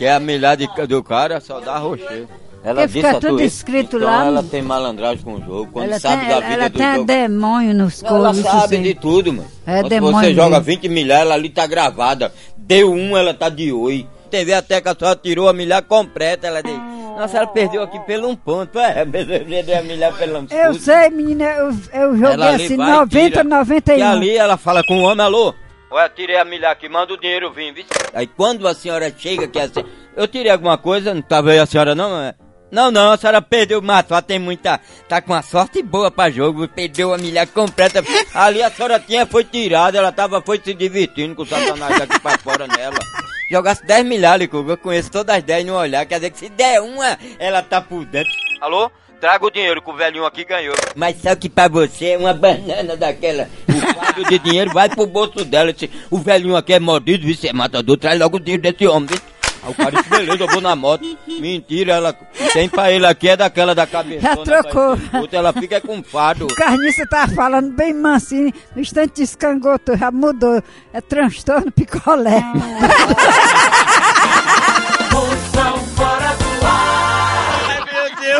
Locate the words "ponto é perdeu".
18.36-19.78